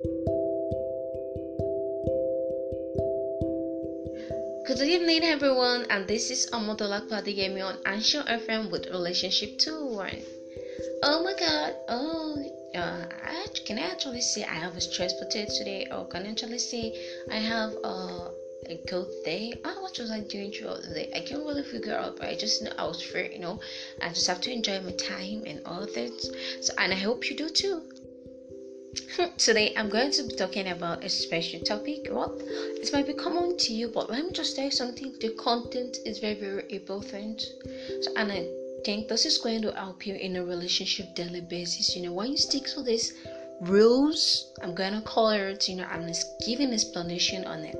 Good 0.00 0.10
evening, 4.80 5.24
everyone, 5.24 5.86
and 5.90 6.06
this 6.06 6.30
is 6.30 6.48
Omotola 6.52 7.08
Padigemi 7.08 7.64
on 7.64 7.78
Anchor 7.84 8.22
FM 8.28 8.70
with 8.70 8.86
Relationship 8.86 9.58
201. 9.58 10.22
Oh 11.02 11.24
my 11.24 11.34
god, 11.36 11.74
oh, 11.88 12.36
uh, 12.76 13.06
I, 13.24 13.46
can 13.66 13.80
I 13.80 13.90
actually 13.90 14.20
say 14.20 14.44
I 14.44 14.54
have 14.54 14.76
a 14.76 14.80
stressful 14.80 15.30
day 15.30 15.48
today, 15.58 15.88
or 15.90 16.06
can 16.06 16.26
I 16.26 16.30
actually 16.30 16.60
say 16.60 16.94
I 17.28 17.38
have 17.38 17.72
uh, 17.82 18.28
a 18.66 18.80
good 18.88 19.08
day? 19.24 19.52
Oh, 19.64 19.82
what 19.82 19.98
was 19.98 20.12
I 20.12 20.20
doing 20.20 20.52
throughout 20.52 20.82
the 20.82 20.94
day? 20.94 21.10
I 21.12 21.20
can't 21.26 21.40
really 21.40 21.64
figure 21.64 21.96
out, 21.96 22.18
but 22.18 22.28
I 22.28 22.36
just 22.36 22.62
know 22.62 22.70
I 22.78 22.84
was 22.84 23.02
free, 23.02 23.30
you 23.32 23.40
know, 23.40 23.58
I 24.00 24.10
just 24.10 24.28
have 24.28 24.40
to 24.42 24.52
enjoy 24.52 24.80
my 24.80 24.92
time 24.92 25.42
and 25.44 25.60
all 25.66 25.86
that. 25.86 26.32
So, 26.60 26.72
and 26.78 26.92
I 26.92 26.96
hope 26.96 27.28
you 27.28 27.36
do 27.36 27.48
too. 27.48 27.82
Today, 29.36 29.74
I'm 29.76 29.88
going 29.88 30.10
to 30.12 30.22
be 30.24 30.34
talking 30.34 30.68
about 30.68 31.04
a 31.04 31.08
special 31.08 31.60
topic. 31.60 32.08
Well, 32.10 32.36
it 32.40 32.92
might 32.92 33.06
be 33.06 33.14
common 33.14 33.56
to 33.58 33.72
you, 33.72 33.88
but 33.88 34.10
let 34.10 34.24
me 34.24 34.32
just 34.32 34.56
tell 34.56 34.66
you 34.66 34.70
something. 34.70 35.14
The 35.20 35.30
content 35.30 35.98
is 36.04 36.18
very, 36.18 36.34
very 36.34 36.64
important. 36.70 37.40
So, 38.02 38.12
and 38.16 38.32
I 38.32 38.48
think 38.84 39.08
this 39.08 39.26
is 39.26 39.38
going 39.38 39.62
to 39.62 39.72
help 39.72 40.06
you 40.06 40.14
in 40.14 40.36
a 40.36 40.44
relationship 40.44 41.14
daily 41.14 41.40
basis. 41.40 41.96
You 41.96 42.02
know, 42.02 42.12
when 42.12 42.30
you 42.30 42.36
stick 42.36 42.64
to 42.74 42.82
these 42.82 43.12
rules, 43.60 44.52
I'm 44.62 44.74
going 44.74 44.94
to 44.94 45.00
call 45.00 45.30
it, 45.30 45.68
you 45.68 45.76
know, 45.76 45.86
I'm 45.90 46.06
just 46.06 46.26
giving 46.46 46.72
explanation 46.72 47.44
on 47.44 47.60
it. 47.60 47.76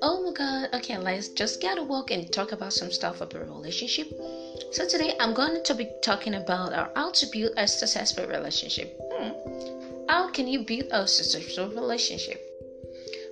Oh 0.00 0.22
my 0.24 0.32
god, 0.32 0.68
okay, 0.74 0.98
let's 0.98 1.28
just 1.28 1.60
get 1.60 1.78
a 1.78 1.82
walk 1.82 2.10
and 2.10 2.32
talk 2.32 2.52
about 2.52 2.72
some 2.72 2.92
stuff 2.92 3.20
about 3.20 3.48
relationship. 3.48 4.08
So, 4.72 4.88
today 4.88 5.14
I'm 5.18 5.34
going 5.34 5.62
to 5.64 5.74
be 5.74 5.90
talking 6.02 6.34
about 6.34 6.92
how 6.94 7.10
to 7.10 7.26
build 7.32 7.52
a 7.56 7.66
successful 7.66 8.26
relationship. 8.26 8.96
Hmm 9.12 9.77
how 10.18 10.26
can 10.26 10.48
you 10.48 10.58
build 10.58 10.82
a 10.90 11.06
successful 11.06 11.68
relationship? 11.68 12.44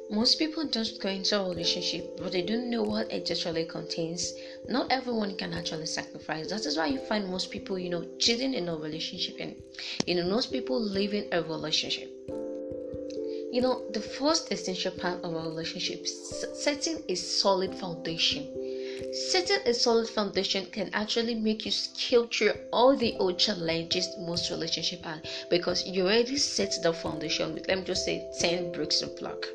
Most 0.09 0.39
people 0.39 0.65
don't 0.71 1.01
go 1.03 1.09
into 1.09 1.37
a 1.37 1.49
relationship, 1.49 2.17
but 2.17 2.31
they 2.31 2.43
don't 2.43 2.71
know 2.71 2.85
what 2.85 3.11
it 3.11 3.29
actually 3.29 3.65
contains. 3.65 4.33
Not 4.69 4.93
everyone 4.93 5.37
can 5.37 5.53
actually 5.53 5.87
sacrifice. 5.87 6.49
That 6.49 6.65
is 6.65 6.77
why 6.77 6.87
you 6.87 7.01
find 7.09 7.27
most 7.27 7.51
people, 7.51 7.77
you 7.77 7.91
know, 7.91 8.05
cheating 8.21 8.55
in 8.55 8.69
a 8.69 8.77
relationship, 8.77 9.35
and 9.41 9.57
you 10.07 10.15
know, 10.15 10.29
most 10.29 10.53
people 10.53 10.81
leaving 10.81 11.27
a 11.33 11.43
relationship. 11.43 12.09
You 13.51 13.63
know, 13.63 13.83
the 13.93 14.07
first 14.21 14.53
essential 14.53 14.93
part 14.93 15.25
of 15.25 15.35
a 15.35 15.41
relationship 15.41 16.07
setting 16.07 17.03
a 17.09 17.17
solid 17.17 17.75
foundation 17.75 18.47
Setting 19.31 19.59
a 19.67 19.75
solid 19.75 20.09
foundation 20.09 20.67
can 20.67 20.91
actually 20.93 21.35
make 21.35 21.65
you 21.67 21.71
scale 21.71 22.27
through 22.27 22.53
all 22.73 22.97
the 22.97 23.15
old 23.19 23.39
challenges 23.39 24.09
most 24.19 24.51
relationships 24.51 25.05
have 25.05 25.23
because 25.51 25.87
you 25.87 26.05
already 26.05 26.37
set 26.37 26.75
the 26.83 26.93
foundation 26.93 27.53
with 27.55 27.69
let 27.69 27.79
me 27.79 27.85
just 27.85 28.05
say 28.05 28.27
10 28.41 28.73
bricks 28.73 29.03
of 29.03 29.17
block. 29.19 29.47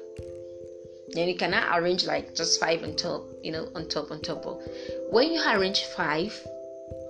Then 1.14 1.28
you 1.28 1.36
cannot 1.36 1.78
arrange 1.78 2.06
like 2.06 2.36
just 2.36 2.60
five 2.60 2.84
on 2.84 2.96
top, 2.96 3.24
you 3.44 3.52
know, 3.52 3.70
on 3.76 3.88
top 3.88 4.12
on 4.12 4.22
top. 4.22 4.46
When 5.10 5.32
you 5.32 5.42
arrange 5.46 5.84
five, 5.86 6.34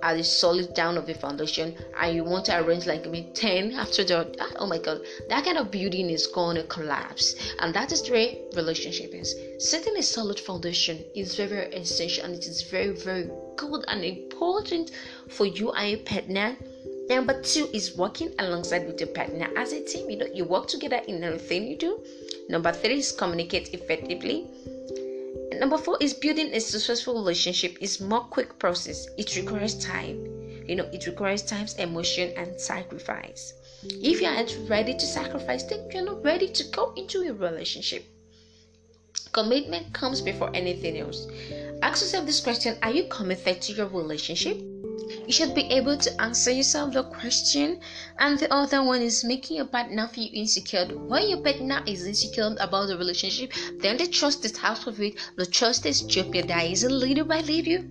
at 0.02 0.16
the 0.16 0.24
solid 0.24 0.74
down 0.74 0.98
of 0.98 1.06
the 1.06 1.14
foundation 1.14 1.74
and 2.00 2.14
you 2.14 2.24
want 2.24 2.44
to 2.44 2.60
arrange 2.60 2.86
like 2.86 3.04
maybe 3.04 3.30
10 3.34 3.72
after 3.72 4.04
the 4.04 4.34
ah, 4.40 4.50
oh 4.56 4.66
my 4.66 4.78
god 4.78 5.00
that 5.28 5.44
kind 5.44 5.58
of 5.58 5.70
building 5.70 6.10
is 6.10 6.26
going 6.26 6.56
to 6.56 6.62
collapse. 6.64 7.34
And 7.58 7.74
that 7.74 7.92
is 7.92 8.02
the 8.02 8.12
way 8.12 8.42
relationship 8.56 9.14
is. 9.14 9.34
Setting 9.58 9.96
a 9.96 10.02
solid 10.02 10.38
foundation 10.38 11.04
is 11.14 11.36
very, 11.36 11.48
very 11.48 11.72
essential 11.74 12.24
and 12.24 12.34
it 12.34 12.46
is 12.46 12.62
very 12.62 12.92
very 12.92 13.28
good 13.56 13.84
and 13.88 14.04
important 14.04 14.90
for 15.28 15.46
you 15.46 15.70
and 15.72 15.90
your 15.90 16.00
partner. 16.00 16.56
Number 17.08 17.40
two 17.42 17.68
is 17.72 17.96
working 17.96 18.32
alongside 18.38 18.86
with 18.86 19.00
your 19.00 19.10
partner. 19.10 19.48
As 19.56 19.72
a 19.72 19.84
team 19.84 20.10
you 20.10 20.18
know 20.18 20.26
you 20.32 20.44
work 20.44 20.68
together 20.68 21.00
in 21.08 21.22
everything 21.22 21.66
you 21.66 21.76
do. 21.76 22.00
Number 22.48 22.72
three 22.72 22.98
is 22.98 23.12
communicate 23.12 23.72
effectively 23.74 24.46
number 25.62 25.78
four 25.78 25.96
is 26.00 26.12
building 26.12 26.52
a 26.52 26.58
successful 26.58 27.14
relationship. 27.14 27.78
Is 27.80 28.00
more 28.00 28.24
quick 28.36 28.58
process. 28.58 29.06
It 29.16 29.36
requires 29.36 29.78
time. 29.78 30.16
You 30.66 30.74
know 30.74 30.88
it 30.92 31.06
requires 31.06 31.42
time 31.42 31.68
emotion 31.78 32.32
and 32.36 32.60
sacrifice. 32.60 33.54
If 33.84 34.20
you 34.20 34.26
aren't 34.26 34.58
ready 34.68 34.94
to 34.94 35.06
sacrifice 35.06 35.62
then 35.62 35.88
you're 35.92 36.04
not 36.04 36.24
ready 36.24 36.48
to 36.48 36.64
go 36.78 36.92
into 36.96 37.22
a 37.22 37.32
relationship. 37.32 38.04
Commitment 39.30 39.94
comes 39.94 40.20
before 40.20 40.50
anything 40.52 40.98
else. 40.98 41.28
Ask 41.80 42.02
yourself 42.02 42.26
this 42.26 42.40
question. 42.40 42.76
Are 42.82 42.90
you 42.90 43.04
committed 43.08 43.62
to 43.62 43.72
your 43.72 43.86
relationship 43.86 44.56
you 45.26 45.32
should 45.32 45.54
be 45.54 45.62
able 45.70 45.96
to 45.96 46.20
answer 46.20 46.50
yourself 46.50 46.92
the 46.92 47.02
question 47.04 47.80
and 48.18 48.38
the 48.38 48.52
other 48.52 48.82
one 48.82 49.02
is 49.02 49.24
making 49.24 49.56
your 49.56 49.66
partner 49.66 50.08
feel 50.08 50.28
insecure. 50.32 50.86
When 50.86 51.28
your 51.28 51.40
partner 51.42 51.82
is 51.86 52.06
insecure 52.06 52.54
about 52.60 52.86
the 52.86 52.98
relationship 52.98 53.52
then 53.80 53.96
the 53.96 54.06
trust 54.06 54.44
is 54.44 54.58
out 54.62 54.86
of 54.86 55.00
it 55.00 55.14
the 55.36 55.46
trust 55.46 55.86
is 55.86 56.02
jeopardized 56.02 56.90
little 56.90 57.24
by 57.24 57.40
little. 57.40 57.84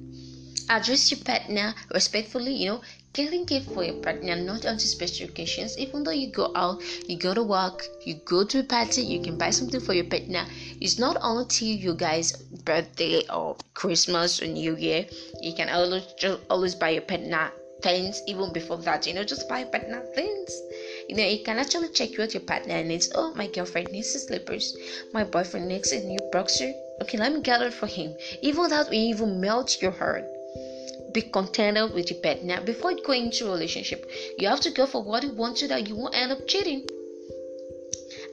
Address 0.70 1.12
your 1.12 1.20
partner 1.22 1.74
respectfully 1.94 2.54
you 2.54 2.70
know 2.70 2.82
Caring 3.14 3.46
care 3.46 3.62
for 3.62 3.84
your 3.84 3.96
partner 3.96 4.36
not 4.38 4.66
only 4.66 4.80
special 4.80 5.28
occasions. 5.28 5.78
Even 5.78 6.04
though 6.04 6.12
you 6.12 6.32
go 6.32 6.52
out, 6.56 6.82
you 7.08 7.18
go 7.18 7.34
to 7.34 7.44
work, 7.44 7.84
you 8.06 8.16
go 8.26 8.46
to 8.46 8.60
a 8.60 8.64
party, 8.64 9.02
you 9.02 9.22
can 9.22 9.38
buy 9.38 9.50
something 9.50 9.82
for 9.82 9.94
your 9.94 10.06
partner. 10.06 10.46
It's 10.80 10.98
not 10.98 11.18
until 11.22 11.68
you 11.68 11.94
guys' 11.94 12.32
birthday 12.64 13.28
or 13.28 13.58
Christmas 13.74 14.42
or 14.42 14.48
New 14.48 14.78
Year 14.78 15.06
you 15.42 15.54
can 15.54 15.70
always 15.70 16.06
just 16.18 16.40
always 16.50 16.76
buy 16.76 16.92
your 16.92 17.02
partner 17.02 17.52
things. 17.82 18.22
Even 18.28 18.54
before 18.54 18.78
that, 18.78 19.08
you 19.08 19.14
know, 19.14 19.24
just 19.24 19.50
buy 19.50 19.64
partner 19.64 20.02
things. 20.16 20.52
You 21.10 21.16
know, 21.16 21.26
you 21.26 21.44
can 21.44 21.58
actually 21.58 21.90
check 21.90 22.18
what 22.18 22.34
your 22.34 22.44
partner 22.44 22.84
needs. 22.84 23.12
Oh, 23.16 23.34
my 23.36 23.48
girlfriend 23.48 23.92
needs 23.92 24.12
slippers. 24.12 24.78
My 25.14 25.24
boyfriend 25.24 25.68
needs 25.68 25.92
a 25.92 26.00
new 26.06 26.20
boxer. 26.32 26.72
Okay, 27.02 27.18
let 27.18 27.34
me 27.34 27.42
get 27.42 27.62
it 27.62 27.74
for 27.74 27.88
him. 27.88 28.16
Even 28.42 28.70
that 28.70 28.88
will 28.90 28.94
even 28.94 29.42
melt 29.42 29.82
your 29.82 29.92
heart 29.92 30.26
be 31.14 31.22
contented 31.22 31.94
with 31.94 32.10
your 32.10 32.20
partner 32.22 32.62
before 32.62 32.94
going 33.06 33.26
into 33.26 33.48
a 33.48 33.52
relationship. 33.52 34.10
You 34.38 34.48
have 34.48 34.62
to 34.62 34.72
go 34.72 34.86
for 34.86 35.04
what 35.04 35.24
you 35.24 35.32
want 35.34 35.58
so 35.58 35.68
that 35.68 35.88
you 35.88 35.96
won't 35.96 36.16
end 36.16 36.32
up 36.32 36.48
cheating. 36.48 36.88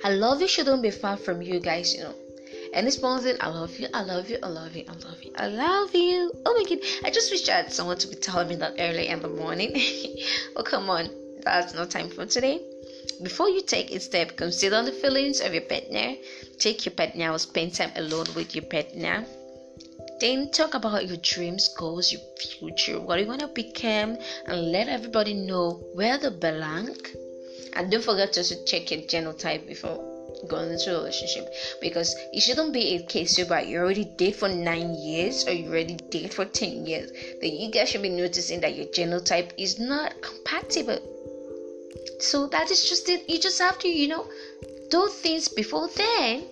I 0.05 0.11
love 0.11 0.41
you 0.41 0.49
shouldn't 0.49 0.83
be 0.83 0.91
far 0.91 1.17
from 1.17 1.43
you 1.43 1.61
guys, 1.61 1.95
you 1.95 2.03
know. 2.03 2.15
And 2.75 2.87
this 2.87 3.01
morning, 3.01 3.37
I 3.41 3.49
love 3.49 3.79
you, 3.79 3.89
I 3.95 4.03
love 4.03 4.29
you, 4.29 4.39
I 4.43 4.49
love 4.49 4.77
you, 4.77 4.85
I 4.87 4.93
love 4.93 5.23
you, 5.23 5.33
I 5.37 5.47
love 5.47 5.95
you. 5.95 6.31
Oh 6.45 6.55
my 6.55 6.69
god, 6.69 6.85
I 7.05 7.11
just 7.11 7.31
wish 7.31 7.49
I 7.49 7.57
had 7.57 7.73
someone 7.73 7.99
to 7.99 8.09
be 8.09 8.15
telling 8.15 8.49
me 8.49 8.57
that 8.57 8.75
early 8.79 9.09
in 9.09 9.21
the 9.21 9.29
morning. 9.29 9.73
oh, 10.57 10.63
come 10.63 10.91
on, 10.91 11.09
that's 11.43 11.75
no 11.75 11.87
time 11.87 12.11
for 12.11 12.27
today. 12.27 12.61
Before 13.23 13.49
you 13.49 13.63
take 13.63 13.91
a 13.91 13.99
step, 13.99 14.37
consider 14.37 14.83
the 14.83 14.93
feelings 14.93 15.41
of 15.41 15.53
your 15.53 15.63
partner. 15.63 16.15
Take 16.59 16.85
your 16.85 16.95
partner 16.95 17.33
or 17.33 17.39
spend 17.39 17.75
time 17.75 17.91
alone 17.97 18.27
with 18.37 18.55
your 18.55 18.65
partner 18.65 19.25
then 20.21 20.51
talk 20.51 20.75
about 20.75 21.07
your 21.07 21.17
dreams, 21.19 21.69
goals, 21.69 22.13
your 22.13 22.21
future, 22.37 23.01
what 23.01 23.21
you 23.21 23.27
want 23.27 23.41
to 23.41 23.49
become, 23.49 24.19
and 24.47 24.73
let 24.73 24.89
everybody 24.89 25.35
know 25.35 25.81
where 25.95 26.19
they 26.19 26.31
belong. 26.31 26.97
And 27.75 27.91
don't 27.91 28.05
forget 28.05 28.33
to 28.35 28.65
check 28.65 28.91
your 28.91 29.03
genotype 29.03 29.67
before 29.67 30.05
going 30.49 30.71
into 30.71 30.95
a 30.95 30.99
relationship 30.99 31.53
because 31.81 32.15
it 32.33 32.41
shouldn't 32.41 32.73
be 32.73 32.95
a 32.97 33.03
case 33.07 33.39
where 33.49 33.63
you 33.63 33.79
already 33.79 34.05
date 34.05 34.37
for 34.37 34.49
nine 34.49 34.95
years 34.95 35.47
or 35.47 35.53
you 35.53 35.69
already 35.69 35.97
date 36.11 36.33
for 36.33 36.45
ten 36.45 36.87
years. 36.87 37.11
Then 37.41 37.53
you 37.53 37.71
guys 37.71 37.91
should 37.91 38.03
be 38.03 38.09
noticing 38.09 38.61
that 38.61 38.77
your 38.77 38.87
genotype 38.87 39.53
is 39.57 39.79
not 39.79 40.21
compatible. 40.23 40.99
So 42.21 42.47
that 42.49 42.71
is 42.71 42.89
just 42.89 43.09
it. 43.09 43.29
You 43.29 43.39
just 43.39 43.59
have 43.59 43.79
to, 43.81 43.89
you 43.89 44.09
know, 44.09 44.27
do 44.91 45.09
things 45.09 45.49
before 45.49 45.89
then 45.97 46.45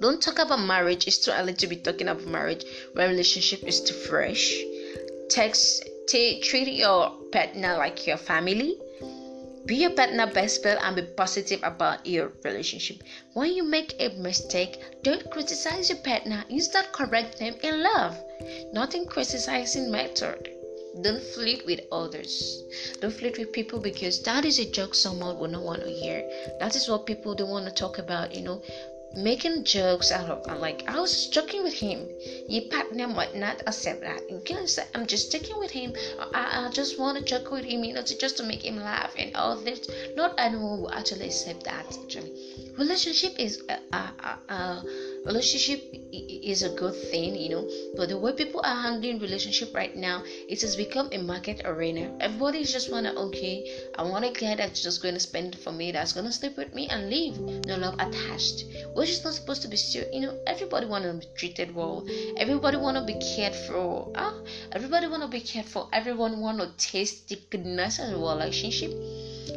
don't 0.00 0.20
talk 0.20 0.38
about 0.38 0.60
marriage. 0.60 1.06
It's 1.06 1.18
too 1.18 1.32
early 1.32 1.54
to 1.54 1.66
be 1.66 1.76
talking 1.76 2.08
about 2.08 2.26
marriage 2.26 2.64
when 2.92 3.10
relationship 3.10 3.62
is 3.62 3.80
too 3.80 3.94
fresh. 3.94 4.54
Text, 5.30 5.84
t- 6.08 6.40
treat 6.40 6.68
your 6.68 7.10
partner 7.32 7.76
like 7.76 8.06
your 8.06 8.16
family. 8.16 8.78
Be 9.66 9.76
your 9.76 9.90
partner 9.90 10.26
best 10.26 10.62
friend 10.62 10.78
and 10.80 10.94
be 10.94 11.02
positive 11.02 11.60
about 11.64 12.06
your 12.06 12.32
relationship. 12.44 13.02
When 13.32 13.52
you 13.52 13.64
make 13.64 13.96
a 13.98 14.10
mistake, 14.10 14.80
don't 15.02 15.28
criticize 15.30 15.88
your 15.88 15.98
partner. 15.98 16.44
Instead, 16.48 16.92
correct 16.92 17.38
them 17.38 17.54
in 17.62 17.82
love, 17.82 18.16
not 18.72 18.94
in 18.94 19.06
criticizing 19.06 19.90
method. 19.90 20.50
Don't 21.02 21.20
flirt 21.20 21.66
with 21.66 21.80
others. 21.90 22.62
Don't 23.00 23.12
flirt 23.12 23.38
with 23.38 23.52
people 23.52 23.80
because 23.80 24.22
that 24.22 24.44
is 24.44 24.58
a 24.58 24.70
joke 24.70 24.94
someone 24.94 25.38
will 25.38 25.48
not 25.48 25.62
want 25.62 25.82
to 25.82 25.90
hear. 25.90 26.22
That 26.60 26.76
is 26.76 26.88
what 26.88 27.04
people 27.04 27.34
don't 27.34 27.50
want 27.50 27.66
to 27.66 27.72
talk 27.72 27.98
about. 27.98 28.34
You 28.34 28.42
know, 28.42 28.62
making 29.14 29.64
jokes 29.64 30.10
out 30.10 30.28
of 30.28 30.42
I'm 30.48 30.60
like 30.60 30.84
I 30.88 30.98
was 31.00 31.26
joking 31.28 31.62
with 31.62 31.74
him. 31.74 32.08
Your 32.48 32.68
partner 32.70 33.08
might 33.08 33.34
not 33.34 33.62
accept 33.66 34.02
that. 34.02 34.28
You 34.30 34.40
can 34.44 34.66
say 34.66 34.84
I'm 34.94 35.06
just 35.06 35.32
joking 35.32 35.58
with 35.58 35.70
him. 35.70 35.94
I, 36.34 36.66
I 36.66 36.70
just 36.70 36.98
want 36.98 37.18
to 37.18 37.24
joke 37.24 37.50
with 37.50 37.64
him, 37.64 37.84
you 37.84 37.94
know, 37.94 38.02
to, 38.02 38.18
just 38.18 38.36
to 38.38 38.42
make 38.42 38.64
him 38.64 38.76
laugh 38.76 39.14
and 39.18 39.34
all 39.36 39.56
this. 39.56 39.88
Not 40.16 40.34
anyone 40.38 40.82
will 40.82 40.92
actually 40.92 41.26
accept 41.26 41.64
that. 41.64 41.98
Actually, 42.02 42.32
relationship 42.78 43.38
is 43.38 43.62
a, 43.68 43.78
a, 43.96 44.38
a, 44.52 44.84
relationship 45.26 45.82
is 46.12 46.62
a 46.62 46.70
good 46.70 46.94
thing, 46.94 47.34
you 47.34 47.50
know, 47.50 47.68
but 47.96 48.08
the 48.08 48.16
way 48.16 48.32
people 48.32 48.60
are 48.62 48.80
handling 48.82 49.18
relationship 49.18 49.74
right 49.74 49.96
now, 49.96 50.22
it 50.48 50.60
has 50.60 50.76
become 50.76 51.08
a 51.12 51.18
market 51.18 51.62
arena. 51.64 52.16
Everybody 52.20 52.64
just 52.64 52.92
wanna 52.92 53.12
okay, 53.26 53.68
I 53.98 54.02
want 54.02 54.24
a 54.24 54.30
guy 54.30 54.54
that's 54.54 54.82
just 54.82 55.02
going 55.02 55.14
to 55.14 55.20
spend 55.20 55.58
for 55.58 55.72
me, 55.72 55.90
that's 55.90 56.12
gonna 56.12 56.30
sleep 56.30 56.56
with 56.56 56.72
me 56.74 56.86
and 56.88 57.10
leave. 57.10 57.38
No 57.66 57.76
love 57.76 57.94
attached, 57.98 58.64
which 58.94 59.10
is 59.10 59.24
not 59.24 59.34
supposed 59.34 59.62
to 59.62 59.68
be 59.68 59.76
still. 59.76 60.04
You 60.12 60.20
know, 60.20 60.38
everybody 60.46 60.86
wanna 60.86 61.12
be 61.14 61.26
treated 61.36 61.74
well. 61.74 62.06
Everybody 62.36 62.76
wanna 62.76 63.04
be 63.04 63.14
cared 63.14 63.54
for. 63.54 64.12
Ah, 64.14 64.34
everybody 64.72 65.08
wanna 65.08 65.28
be 65.28 65.40
cared 65.40 65.66
for. 65.66 65.88
Everyone 65.92 66.40
wanna 66.40 66.72
taste 66.78 67.28
the 67.28 67.38
goodness 67.50 67.98
of 67.98 68.10
a 68.10 68.16
relationship 68.16 68.92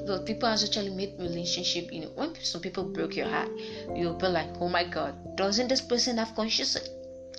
but 0.05 0.25
people 0.25 0.47
actually 0.47 0.89
made 0.89 1.13
relationship 1.19 1.91
you 1.91 2.01
know. 2.01 2.11
When 2.15 2.35
some 2.43 2.61
people 2.61 2.83
broke 2.83 3.15
your 3.15 3.27
heart 3.27 3.49
you'll 3.95 4.17
be 4.17 4.27
like 4.27 4.49
oh 4.59 4.69
my 4.69 4.83
god 4.83 5.35
doesn't 5.35 5.67
this 5.67 5.81
person 5.81 6.17
have 6.17 6.35
conscience 6.35 6.77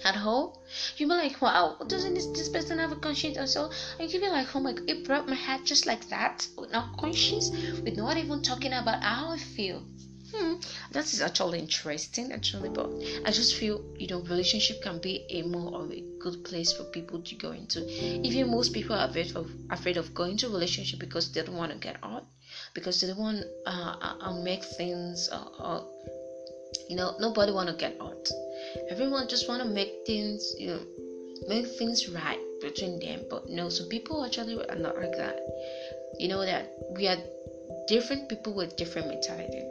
at 0.03 0.17
all? 0.17 0.63
You'll 0.97 1.11
be 1.11 1.15
like 1.15 1.43
wow 1.43 1.77
doesn't 1.87 2.15
this, 2.15 2.27
this 2.29 2.49
person 2.49 2.79
have 2.79 2.93
a 2.93 2.97
conscience 2.97 3.37
also 3.37 3.71
and 3.99 4.11
you'll 4.11 4.23
be 4.23 4.29
like 4.29 4.55
oh 4.55 4.61
my 4.61 4.73
god 4.73 4.89
it 4.89 5.05
broke 5.05 5.29
my 5.29 5.35
heart 5.35 5.65
just 5.65 5.87
like 5.87 6.09
that 6.09 6.47
with 6.57 6.73
no 6.73 6.85
conscience 6.99 7.51
with 7.85 7.97
not 7.97 8.17
even 8.17 8.43
talking 8.43 8.73
about 8.73 9.03
how 9.03 9.33
i 9.33 9.39
feel 9.39 9.85
hmm 10.33 10.55
that 10.93 11.05
is 11.13 11.21
actually 11.21 11.59
interesting 11.59 12.33
actually 12.33 12.69
but 12.69 12.89
i 13.25 13.31
just 13.31 13.55
feel 13.57 13.81
you 13.99 14.07
know 14.09 14.21
relationship 14.23 14.83
can 14.83 15.01
be 15.01 15.25
a 15.31 15.43
more 15.43 15.75
of 15.81 15.91
a 15.93 16.05
good 16.21 16.45
place 16.45 16.73
for 16.73 16.85
people 16.85 17.21
to 17.23 17.35
go 17.35 17.51
into. 17.51 17.81
Even 18.23 18.51
most 18.51 18.73
people 18.73 18.95
are 18.95 19.09
afraid 19.09 19.35
of 19.35 19.51
afraid 19.71 19.97
of 19.97 20.15
going 20.15 20.37
to 20.37 20.49
relationship 20.49 21.01
because 21.01 21.33
they 21.33 21.43
don't 21.43 21.57
want 21.57 21.73
to 21.73 21.79
get 21.79 21.97
out 22.03 22.25
because 22.75 23.01
they 23.01 23.09
don't 23.09 23.19
want 23.19 23.43
uh, 23.67 23.95
uh, 24.07 24.15
uh 24.21 24.43
make 24.45 24.63
things 24.63 25.29
uh, 25.33 25.49
uh, 25.67 25.83
you 26.89 26.97
know 26.97 27.17
nobody 27.19 27.53
want 27.53 27.69
to 27.69 27.75
get 27.75 27.97
out. 28.01 28.29
Everyone 28.91 29.29
just 29.29 29.49
want 29.49 29.63
to 29.63 29.69
make 29.69 29.93
things 30.07 30.55
you 30.59 30.69
know 30.69 30.83
make 31.49 31.67
things 31.79 32.09
right 32.09 32.41
between 32.61 33.01
them 33.01 33.21
but 33.31 33.49
no 33.49 33.71
some 33.71 33.89
people 33.89 34.25
actually 34.25 34.55
are 34.69 34.77
not 34.87 34.97
like 34.97 35.17
that. 35.17 35.41
You 36.19 36.29
know 36.29 36.45
that 36.45 36.71
we 36.97 37.09
are 37.09 37.19
different 37.89 38.29
people 38.29 38.55
with 38.55 38.77
different 38.77 39.09
mentality 39.09 39.65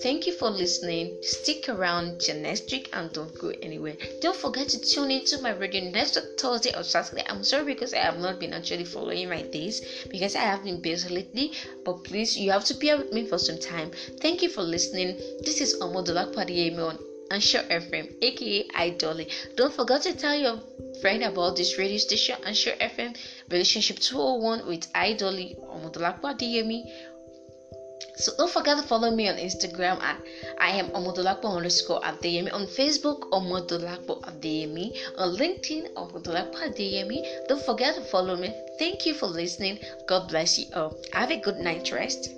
Thank 0.00 0.26
you 0.26 0.32
for 0.32 0.50
listening. 0.50 1.18
Stick 1.22 1.68
around 1.68 2.20
till 2.20 2.36
next 2.40 2.70
week 2.72 2.90
and 2.92 3.12
don't 3.12 3.32
go 3.38 3.52
anywhere. 3.62 3.96
Don't 4.20 4.36
forget 4.36 4.68
to 4.70 4.80
tune 4.80 5.10
into 5.12 5.40
my 5.40 5.50
radio 5.50 5.88
next 5.90 6.18
Thursday 6.36 6.74
or 6.76 6.82
Saturday. 6.82 7.22
I'm 7.28 7.44
sorry 7.44 7.64
because 7.64 7.94
I 7.94 7.98
have 7.98 8.18
not 8.18 8.40
been 8.40 8.52
actually 8.52 8.84
following 8.84 9.28
my 9.28 9.42
days 9.42 10.04
because 10.10 10.34
I 10.34 10.40
have 10.40 10.64
been 10.64 10.82
busy 10.82 11.08
lately. 11.08 11.52
But 11.84 12.02
please, 12.04 12.36
you 12.36 12.50
have 12.50 12.64
to 12.64 12.74
bear 12.74 12.98
with 12.98 13.12
me 13.12 13.26
for 13.26 13.38
some 13.38 13.58
time. 13.58 13.92
Thank 14.20 14.42
you 14.42 14.48
for 14.48 14.62
listening. 14.62 15.16
This 15.44 15.60
is 15.60 15.76
Omodolak 15.80 16.34
Padiyemi 16.34 16.80
on 16.80 16.98
Anchor 17.30 17.62
FM, 17.70 18.16
aka 18.20 18.68
Idoli. 18.68 19.30
Don't 19.56 19.72
forget 19.72 20.02
to 20.02 20.12
tell 20.14 20.34
your 20.34 20.58
friend 21.00 21.22
about 21.22 21.56
this 21.56 21.78
radio 21.78 21.98
station, 21.98 22.36
Anchor 22.44 22.72
FM 22.80 23.16
Relationship 23.48 24.00
201 24.00 24.66
with 24.66 24.92
Idoli 24.92 25.56
Omodolak 25.60 26.20
Padiyemi 26.20 26.82
so 28.16 28.32
don't 28.36 28.50
forget 28.50 28.76
to 28.78 28.82
follow 28.82 29.10
me 29.10 29.28
on 29.28 29.36
Instagram 29.36 30.00
at 30.02 30.20
I 30.58 30.70
am 30.70 30.90
Omodolakpo 30.90 31.56
underscore 31.56 32.00
Adeyemi 32.00 32.52
on 32.52 32.66
Facebook 32.66 33.30
Omodolakpo 33.30 34.22
Adeyemi 34.22 34.96
on 35.18 35.36
LinkedIn 35.36 35.92
Omodolakpo 35.94 36.56
Adeyemi. 36.68 37.24
Don't 37.48 37.64
forget 37.64 37.94
to 37.96 38.02
follow 38.02 38.36
me. 38.36 38.54
Thank 38.78 39.06
you 39.06 39.14
for 39.14 39.26
listening. 39.26 39.78
God 40.06 40.28
bless 40.28 40.58
you 40.58 40.66
all. 40.74 40.96
Have 41.12 41.30
a 41.30 41.40
good 41.40 41.58
night 41.58 41.90
rest. 41.92 42.30